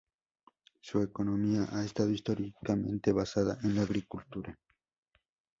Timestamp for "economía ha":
1.03-1.83